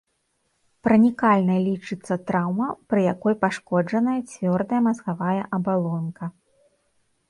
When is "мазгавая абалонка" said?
4.91-6.23